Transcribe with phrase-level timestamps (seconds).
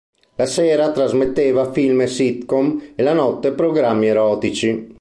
[0.37, 4.89] La sera trasmetteva film e sitcom e la notte programmi erotici.